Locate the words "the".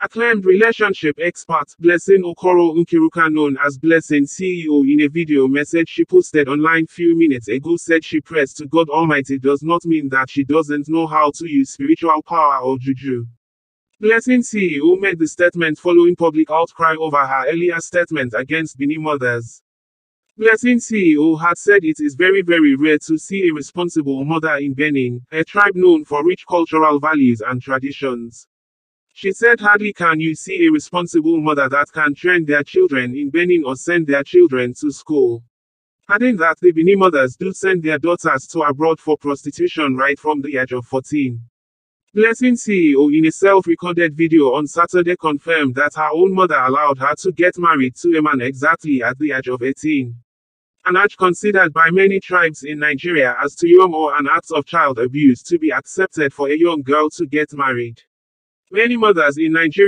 15.18-15.26, 36.60-36.70, 40.40-40.56, 49.18-49.32